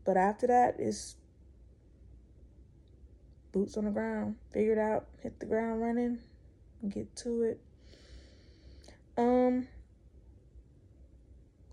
[0.05, 1.17] But after that, it's
[3.53, 6.19] boots on the ground, figure it out, hit the ground running,
[6.89, 7.61] get to it.
[9.17, 9.69] Um,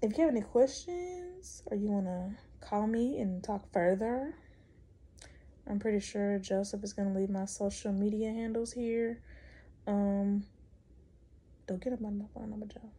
[0.02, 4.36] if you have any questions or you want to call me and talk further,
[5.68, 9.22] I'm pretty sure Joseph is going to leave my social media handles here.
[9.88, 10.44] Um,
[11.68, 12.90] don't get up on my phone number, Joe.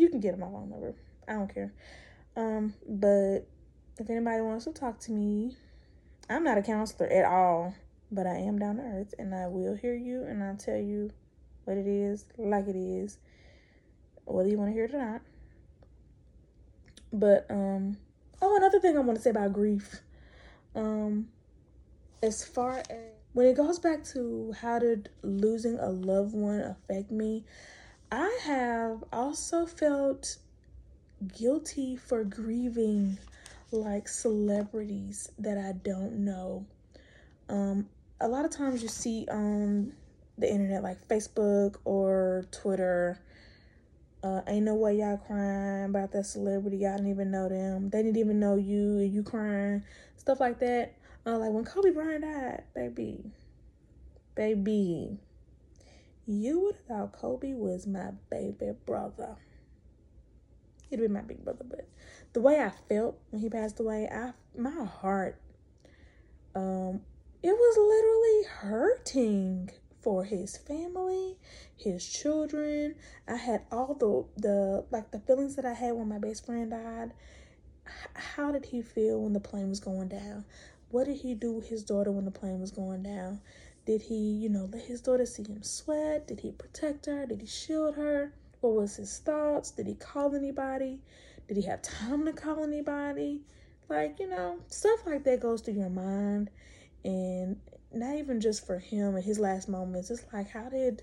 [0.00, 0.94] You can get my phone number.
[1.28, 1.74] I don't care.
[2.34, 3.40] Um, but
[3.98, 5.58] if anybody wants to talk to me,
[6.30, 7.74] I'm not a counselor at all,
[8.10, 11.10] but I am down to earth and I will hear you and I'll tell you
[11.64, 13.18] what it is, like it is,
[14.24, 15.20] whether you want to hear it or not.
[17.12, 17.98] But um
[18.40, 20.00] oh another thing I want to say about grief.
[20.74, 21.28] Um
[22.22, 22.96] as far as
[23.34, 27.44] when it goes back to how did losing a loved one affect me,
[28.12, 30.36] I have also felt
[31.38, 33.18] guilty for grieving
[33.70, 36.66] like celebrities that I don't know.
[37.48, 37.88] Um,
[38.20, 39.92] a lot of times you see on
[40.38, 43.20] the internet, like Facebook or Twitter,
[44.24, 46.78] uh, ain't no way y'all crying about that celebrity.
[46.78, 47.90] Y'all didn't even know them.
[47.90, 49.84] They didn't even know you, and you crying.
[50.16, 50.94] Stuff like that.
[51.24, 53.30] Uh, like when Kobe Bryant died, baby,
[54.34, 55.18] baby,
[56.30, 59.36] you would have thought Kobe was my baby brother.
[60.88, 61.88] He'd be my big brother, but
[62.32, 65.40] the way I felt when he passed away, I my heart,
[66.54, 67.00] um,
[67.42, 69.70] it was literally hurting
[70.02, 71.36] for his family,
[71.76, 72.94] his children.
[73.26, 76.70] I had all the the like the feelings that I had when my best friend
[76.70, 77.12] died.
[78.14, 80.44] How did he feel when the plane was going down?
[80.90, 83.40] What did he do with his daughter when the plane was going down?
[83.90, 86.28] Did he, you know, let his daughter see him sweat?
[86.28, 87.26] Did he protect her?
[87.26, 88.32] Did he shield her?
[88.60, 89.72] What was his thoughts?
[89.72, 91.00] Did he call anybody?
[91.48, 93.40] Did he have time to call anybody?
[93.88, 96.50] Like, you know, stuff like that goes through your mind.
[97.04, 97.56] And
[97.92, 100.08] not even just for him in his last moments.
[100.12, 101.02] It's like, how did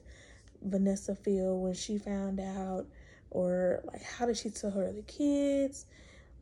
[0.62, 2.86] Vanessa feel when she found out?
[3.32, 5.88] Or, like, how did she tell her the kids?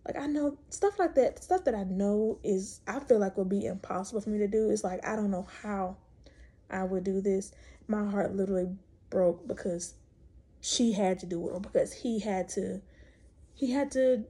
[0.06, 3.50] Like, I know stuff like that, stuff that I know is, I feel like would
[3.50, 4.70] be impossible for me to do.
[4.70, 5.98] It's like, I don't know how
[6.70, 7.52] I would do this.
[7.88, 8.70] My heart literally
[9.10, 9.94] broke because
[10.62, 12.82] she had to do it or because he had to
[13.54, 14.24] he had to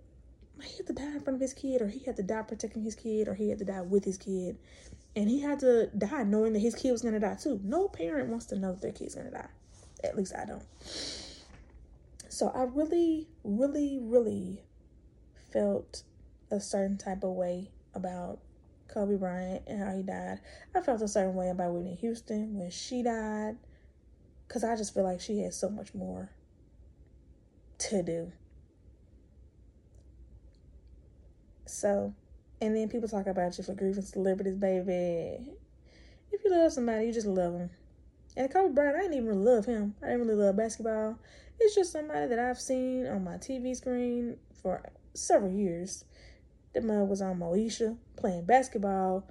[0.61, 2.83] he had to die in front of his kid or he had to die protecting
[2.83, 4.57] his kid or he had to die with his kid.
[5.15, 7.59] And he had to die knowing that his kid was going to die too.
[7.63, 9.47] No parent wants to know that their kid's going to die.
[10.03, 10.63] At least i don't.
[12.29, 14.61] So i really really really
[15.51, 16.03] felt
[16.51, 18.39] a certain type of way about
[18.87, 20.39] kobe bryant and how he died
[20.75, 23.55] i felt a certain way about whitney houston when she died
[24.47, 26.29] because I just feel like she had so much more
[27.77, 28.31] to do.
[31.65, 32.13] So,
[32.61, 35.51] and then people talk about you for grieving celebrities, baby.
[36.31, 37.69] If you love somebody, you just love them.
[38.37, 39.95] And Kobe Bryant, I didn't even really love him.
[40.01, 41.17] I didn't really love basketball.
[41.59, 46.03] It's just somebody that I've seen on my TV screen for several years.
[46.75, 49.25] The man was on Moesha playing basketball.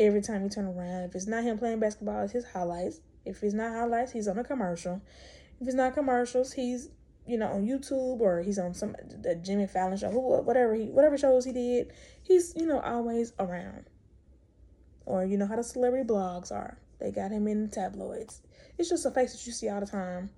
[0.00, 3.00] Every time you turn around, if it's not him playing basketball, it's his highlights.
[3.26, 5.02] If it's not highlights, he's on a commercial.
[5.60, 6.88] If it's not commercials, he's
[7.26, 11.18] you know on YouTube or he's on some the Jimmy Fallon show, whatever he whatever
[11.18, 11.92] shows he did.
[12.22, 13.84] He's you know always around.
[15.04, 16.78] Or you know how the celebrity blogs are.
[17.00, 18.40] They got him in the tabloids.
[18.78, 20.30] It's just a face that you see all the time.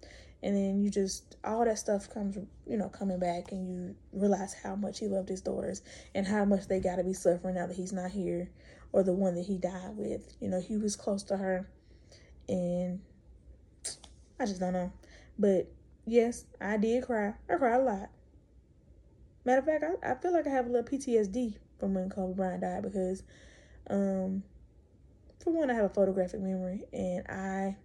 [0.42, 2.36] And then you just all that stuff comes,
[2.66, 5.82] you know, coming back, and you realize how much he loved his daughters
[6.14, 8.48] and how much they got to be suffering now that he's not here,
[8.92, 10.36] or the one that he died with.
[10.40, 11.68] You know, he was close to her
[12.48, 13.00] and
[14.40, 14.92] I just don't know.
[15.38, 15.70] But
[16.06, 17.34] yes, I did cry.
[17.48, 18.10] I cried a lot.
[19.44, 22.34] Matter of fact, I, I feel like I have a little PTSD from when Kobe
[22.34, 23.22] Bryant died because,
[23.88, 24.42] um,
[25.42, 27.76] for one, I have a photographic memory and I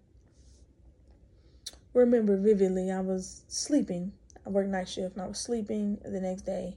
[1.93, 4.13] remember vividly I was sleeping.
[4.45, 6.75] I worked night shift and I was sleeping the next day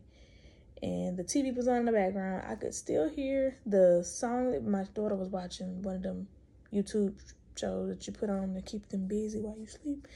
[0.82, 2.44] and the TV was on in the background.
[2.48, 6.28] I could still hear the song that my daughter was watching, one of them
[6.72, 7.14] YouTube
[7.56, 10.06] shows that you put on to keep them busy while you sleep.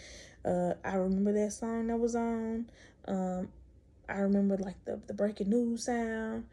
[0.44, 2.66] Uh, I remember that song that was on.
[3.06, 3.48] Um,
[4.08, 6.44] I remember like the, the breaking news sound,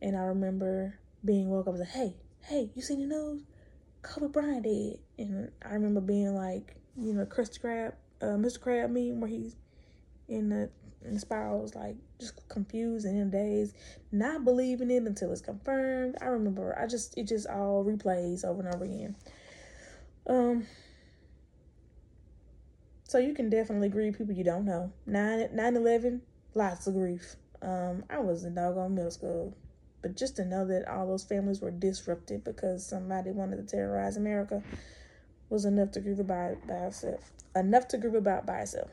[0.00, 1.74] and I remember being woke up.
[1.74, 3.42] I like, "Hey, hey, you seen the news?
[4.02, 8.60] Kobe Bryant dead." And I remember being like, you know, Krusty Krab, uh, Mr.
[8.60, 9.56] Crab meme where he's
[10.28, 10.70] in the
[11.04, 11.58] in the spiral.
[11.58, 13.74] I was like just confused and in days,
[14.10, 16.16] not believing it until it's confirmed.
[16.20, 19.16] I remember I just it just all replays over and over again.
[20.26, 20.66] Um
[23.04, 24.92] so you can definitely grieve people you don't know.
[25.06, 26.22] 9 9 11,
[26.54, 27.36] lots of grief.
[27.60, 29.56] Um, I was in doggone middle school.
[30.00, 34.16] But just to know that all those families were disrupted because somebody wanted to terrorize
[34.16, 34.62] America
[35.52, 37.30] was enough to grieve about by itself.
[37.54, 38.90] Enough to grieve about by itself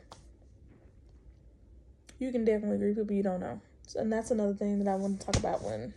[2.20, 3.60] you can definitely grieve people you don't know.
[3.86, 5.92] So, and that's another thing that I want to talk about when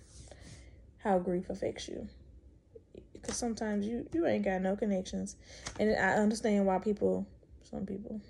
[1.03, 2.07] how grief affects you.
[3.14, 5.36] Because sometimes you, you ain't got no connections.
[5.80, 7.28] And I understand why people,
[7.70, 8.22] some people,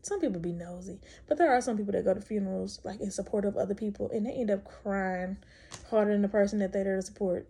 [0.00, 0.98] some people be nosy.
[1.28, 4.10] But there are some people that go to funerals like in support of other people
[4.10, 5.36] and they end up crying
[5.90, 7.46] harder than the person that they're there to support.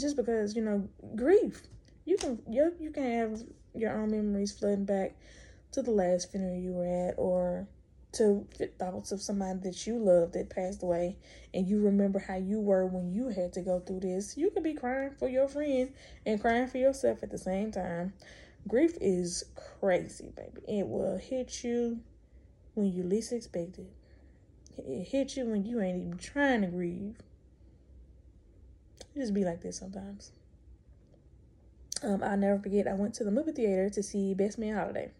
[0.00, 1.62] Just because, you know, grief.
[2.04, 3.42] You can you, you can have
[3.74, 5.16] your own memories flooding back
[5.72, 7.66] to the last funeral you were at or
[8.12, 8.46] to
[8.78, 11.16] thoughts of somebody that you love that passed away
[11.54, 14.62] and you remember how you were when you had to go through this, you could
[14.62, 15.92] be crying for your friend
[16.26, 18.12] and crying for yourself at the same time.
[18.68, 19.44] Grief is
[19.80, 20.60] crazy, baby.
[20.68, 22.00] It will hit you
[22.74, 23.92] when you least expect it.
[24.78, 27.16] It hits you when you ain't even trying to grieve.
[29.14, 30.32] It just be like this sometimes.
[32.02, 32.88] Um, I'll never forget.
[32.88, 35.12] I went to the movie theater to see Best Man Holiday.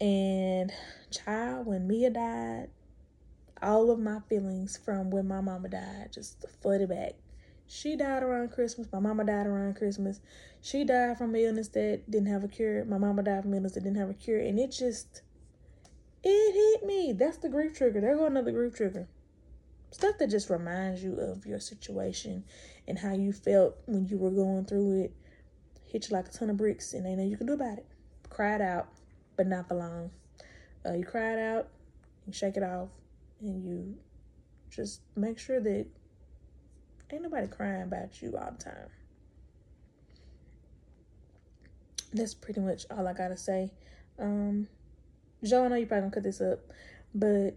[0.00, 0.72] And
[1.10, 2.68] child, when Mia died,
[3.62, 7.14] all of my feelings from when my mama died just flooded back.
[7.66, 8.88] She died around Christmas.
[8.92, 10.20] My mama died around Christmas.
[10.60, 12.84] She died from illness that didn't have a cure.
[12.84, 14.40] My mama died from illness that didn't have a cure.
[14.40, 15.22] And it just,
[16.22, 17.12] it hit me.
[17.12, 18.00] That's the grief trigger.
[18.00, 19.08] There go another grief trigger.
[19.94, 22.42] Stuff that just reminds you of your situation
[22.88, 25.12] and how you felt when you were going through it.
[25.86, 27.86] Hit you like a ton of bricks and ain't nothing you can do about it.
[28.28, 28.88] Cried out
[29.36, 30.10] but not for long.
[30.84, 31.68] Uh, you cry it out,
[32.26, 32.88] you shake it off,
[33.40, 33.94] and you
[34.68, 35.86] just make sure that
[37.12, 38.88] ain't nobody crying about you all the time.
[42.12, 43.70] That's pretty much all I gotta say.
[44.18, 44.66] Um,
[45.44, 46.58] Joe, I know you're probably gonna cut this up,
[47.14, 47.54] but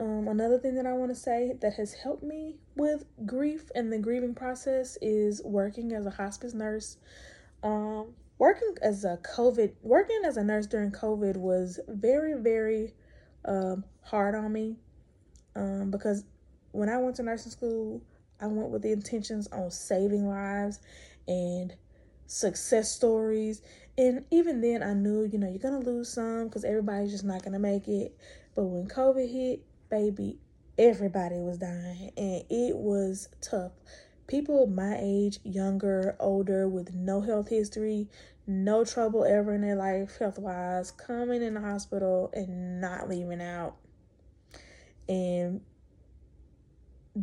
[0.00, 3.92] um, another thing that I want to say that has helped me with grief and
[3.92, 6.98] the grieving process is working as a hospice nurse.
[7.62, 12.94] Um, working as a COVID, working as a nurse during COVID was very, very
[13.44, 14.76] um, hard on me
[15.56, 16.24] um, because
[16.70, 18.00] when I went to nursing school,
[18.40, 20.78] I went with the intentions on saving lives
[21.26, 21.74] and
[22.26, 23.62] success stories.
[23.96, 27.24] And even then, I knew, you know, you're going to lose some because everybody's just
[27.24, 28.16] not going to make it.
[28.54, 30.38] But when COVID hit, baby,
[30.78, 33.72] everybody was dying and it was tough
[34.28, 38.06] people my age, younger, older, with no health history,
[38.46, 43.42] no trouble ever in their life health wise, coming in the hospital and not leaving
[43.42, 43.74] out.
[45.08, 45.62] And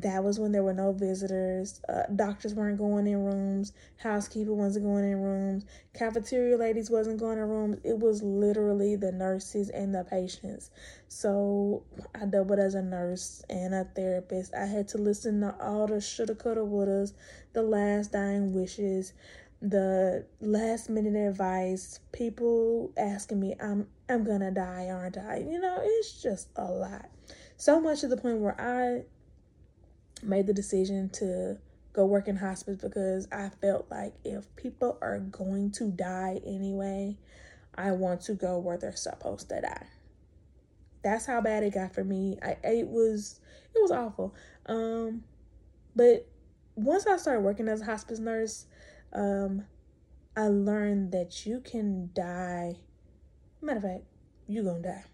[0.02, 1.82] that was when there were no visitors.
[1.88, 3.72] Uh, doctors weren't going in rooms.
[3.98, 5.66] Housekeeper wasn't going in rooms.
[5.94, 7.78] Cafeteria ladies wasn't going in rooms.
[7.84, 10.70] It was literally the nurses and the patients.
[11.08, 11.84] So
[12.14, 14.54] I doubled as a nurse and a therapist.
[14.54, 17.14] I had to listen to all the shoulda, coulda, wouldas,
[17.54, 19.14] the last dying wishes,
[19.62, 25.38] the last minute advice, people asking me, I'm I'm gonna die, aren't I?
[25.38, 27.10] You know, it's just a lot.
[27.56, 29.06] So much to the point where I
[30.24, 31.58] made the decision to
[31.94, 37.18] go work in hospice because I felt like if people are going to die anyway,
[37.74, 39.88] I want to go where they're supposed to die.
[41.04, 42.38] That's how bad it got for me.
[42.44, 43.40] I it was
[43.74, 44.36] it was awful.
[44.66, 45.24] Um
[45.96, 46.28] but
[46.76, 48.66] once I started working as a hospice nurse,
[49.14, 49.66] um
[50.36, 52.78] I learned that you can die.
[53.62, 54.04] Matter of fact,
[54.48, 55.06] you gonna die.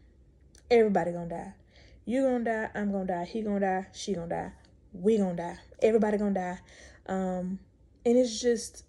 [0.71, 1.53] Everybody gonna die.
[2.05, 4.51] You gonna die, I'm gonna die, he gonna die, she gonna die
[4.93, 5.57] we gonna die.
[5.81, 6.59] Everybody gonna die.
[7.07, 7.59] Um,
[8.05, 8.83] and it's just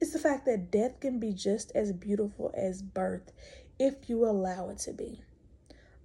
[0.00, 3.32] it's the fact that death can be just as beautiful as birth
[3.78, 5.22] if you allow it to be.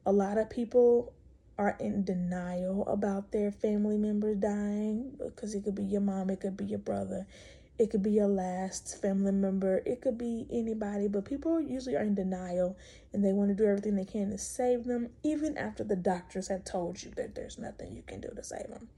[0.05, 1.13] A lot of people
[1.57, 6.39] are in denial about their family members dying because it could be your mom, it
[6.39, 7.27] could be your brother,
[7.79, 12.03] it could be your last family member, it could be anybody, but people usually are
[12.03, 12.77] in denial
[13.13, 16.49] and they want to do everything they can to save them, even after the doctors
[16.49, 18.89] have told you that there's nothing you can do to save them.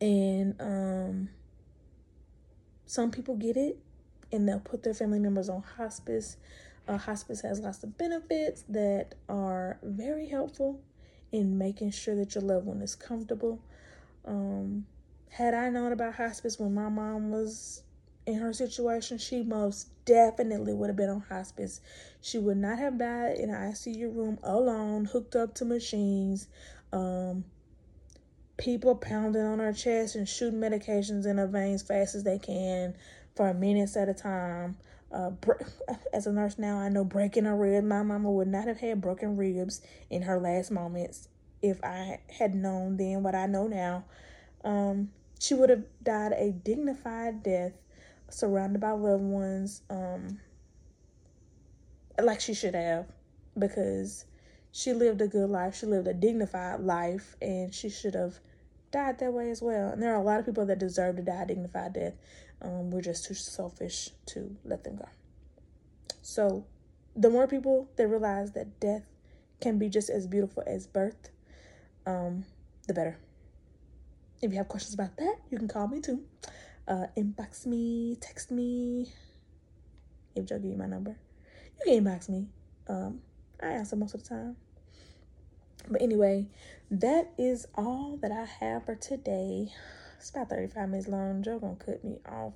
[0.00, 1.28] And um,
[2.86, 3.78] some people get it
[4.30, 6.36] and they'll put their family members on hospice.
[6.86, 10.80] Uh, hospice has lots of benefits that are very helpful
[11.32, 13.60] in making sure that your loved one is comfortable.
[14.24, 14.86] Um,
[15.30, 17.82] had I known about hospice when my mom was
[18.26, 21.80] in her situation, she most definitely would have been on hospice.
[22.20, 26.48] She would not have died in an ICU room alone, hooked up to machines,
[26.92, 27.44] um,
[28.56, 32.94] people pounding on her chest and shooting medications in her veins fast as they can
[33.34, 34.76] for minutes at a time.
[35.12, 35.30] Uh,
[36.12, 37.84] as a nurse now, I know breaking a rib.
[37.84, 41.28] My mama would not have had broken ribs in her last moments
[41.62, 44.04] if I had known then what I know now.
[44.62, 45.10] Um,
[45.40, 47.72] she would have died a dignified death,
[48.28, 50.38] surrounded by loved ones, um,
[52.22, 53.06] like she should have,
[53.58, 54.26] because
[54.70, 55.74] she lived a good life.
[55.74, 58.38] She lived a dignified life, and she should have
[58.92, 59.88] died that way as well.
[59.88, 62.14] And there are a lot of people that deserve to die a dignified death.
[62.60, 65.08] Um, we're just too selfish to let them go.
[66.20, 66.66] So,
[67.16, 69.06] the more people that realize that death
[69.62, 71.30] can be just as beautiful as birth,
[72.04, 72.44] um,
[72.86, 73.16] the better.
[74.42, 76.22] If you have questions about that, you can call me too.
[76.88, 79.12] Uh, inbox me, text me.
[80.34, 81.16] If Joe give you my number,
[81.78, 82.46] you can inbox me.
[82.88, 83.20] Um,
[83.62, 84.56] I answer most of the time.
[85.88, 86.46] But anyway,
[86.90, 89.72] that is all that I have for today.
[90.18, 91.42] It's about 35 minutes long.
[91.42, 92.52] Joe gonna cut me off.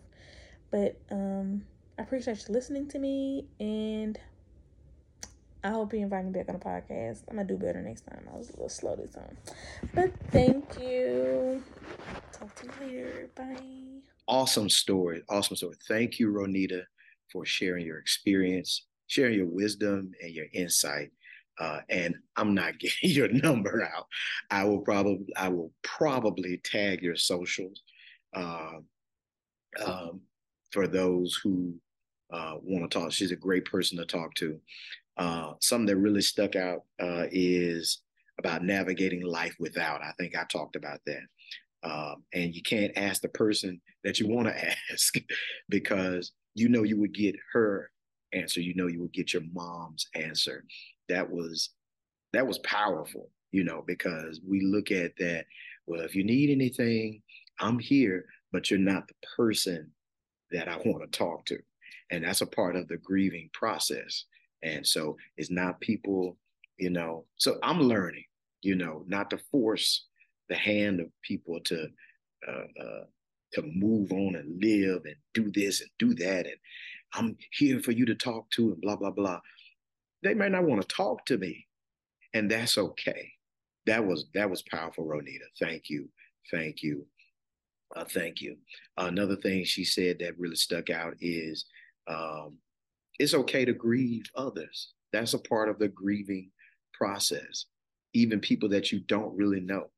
[0.70, 1.64] But um
[1.98, 4.18] I appreciate you listening to me and
[5.64, 7.22] I hope you invite me back on the podcast.
[7.26, 8.28] I'm gonna do better next time.
[8.30, 9.34] I was a little slow this time.
[9.94, 11.62] But thank you.
[12.32, 13.30] Talk to you later.
[13.34, 14.02] Bye.
[14.28, 15.22] Awesome story.
[15.30, 15.76] Awesome story.
[15.88, 16.82] Thank you, Ronita,
[17.32, 21.10] for sharing your experience, sharing your wisdom and your insight.
[21.58, 24.06] Uh, and I'm not getting your number out.
[24.50, 27.80] I will probably I will probably tag your socials
[28.36, 28.80] uh,
[29.82, 30.20] um,
[30.72, 31.74] for those who
[32.30, 33.12] uh, want to talk.
[33.12, 34.60] She's a great person to talk to.
[35.16, 38.02] Uh, something that really stuck out uh, is
[38.38, 40.02] about navigating life without.
[40.02, 41.22] I think I talked about that.
[41.84, 45.14] Um, and you can't ask the person that you want to ask
[45.68, 47.90] because you know you would get her
[48.32, 48.60] answer.
[48.60, 50.64] You know you would get your mom's answer
[51.08, 51.70] that was
[52.32, 55.46] that was powerful, you know, because we look at that.
[55.86, 57.22] Well, if you need anything,
[57.60, 59.90] I'm here, but you're not the person
[60.50, 61.58] that I want to talk to.
[62.10, 64.24] And that's a part of the grieving process.
[64.64, 66.36] And so it's not people,
[66.78, 68.24] you know, so I'm learning,
[68.62, 70.06] you know, not to force
[70.48, 71.88] the hand of people to
[72.48, 73.04] uh, uh,
[73.52, 76.56] to move on and live and do this and do that and
[77.14, 79.40] I'm here for you to talk to and blah blah blah
[80.24, 81.66] they may not want to talk to me,
[82.32, 83.30] and that's okay.
[83.86, 85.46] That was that was powerful, Ronita.
[85.60, 86.08] Thank you,
[86.50, 87.06] thank you,
[87.94, 88.56] uh, thank you.
[88.96, 91.66] another thing she said that really stuck out is
[92.08, 92.56] um,
[93.18, 94.92] it's okay to grieve others.
[95.12, 96.50] That's a part of the grieving
[96.92, 97.66] process.
[98.14, 99.90] Even people that you don't really know.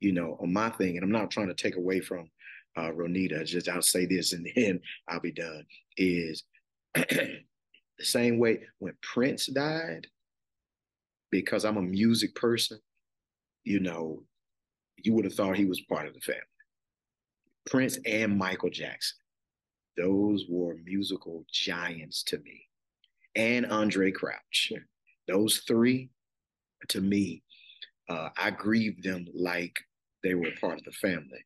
[0.00, 2.28] You know, on my thing, and I'm not trying to take away from
[2.76, 3.46] uh, Ronita.
[3.46, 5.64] Just I'll say this, and then I'll be done.
[5.96, 6.42] Is
[8.02, 10.08] The same way when Prince died,
[11.30, 12.80] because I'm a music person,
[13.62, 14.24] you know,
[14.96, 16.42] you would have thought he was part of the family.
[17.70, 19.18] Prince and Michael Jackson,
[19.96, 22.68] those were musical giants to me.
[23.34, 24.72] And Andraé Crouch.
[25.28, 26.10] Those three,
[26.88, 27.42] to me,
[28.08, 29.78] uh, I grieved them like
[30.22, 31.44] they were part of the family.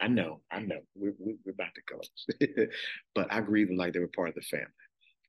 [0.00, 2.68] I know, I know, we're, we're about to close,
[3.14, 4.66] but I grieve them like they were part of the family.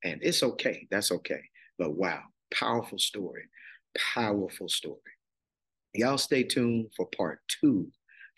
[0.03, 0.87] And it's okay.
[0.91, 1.41] That's okay.
[1.77, 2.23] But wow,
[2.53, 3.43] powerful story.
[3.97, 4.99] Powerful story.
[5.93, 7.89] Y'all stay tuned for part two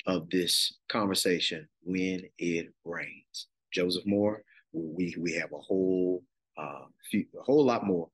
[0.08, 3.48] of this conversation when it rains.
[3.72, 4.42] Joseph Moore,
[4.72, 6.24] we we have a whole
[6.58, 8.10] uh, few, a whole lot more,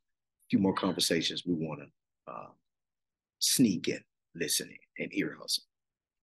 [0.50, 2.50] few more conversations we want to uh,
[3.40, 4.04] sneak in,
[4.36, 5.64] listening, and ear hustle.